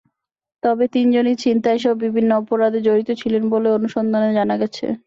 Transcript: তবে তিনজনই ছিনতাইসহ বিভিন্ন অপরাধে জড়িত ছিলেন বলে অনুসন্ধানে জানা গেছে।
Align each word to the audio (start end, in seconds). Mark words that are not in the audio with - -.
তবে 0.63 0.85
তিনজনই 0.93 1.35
ছিনতাইসহ 1.43 1.91
বিভিন্ন 2.03 2.29
অপরাধে 2.41 2.79
জড়িত 2.87 3.09
ছিলেন 3.21 3.43
বলে 3.53 3.67
অনুসন্ধানে 3.77 4.29
জানা 4.37 4.55
গেছে। 4.61 4.85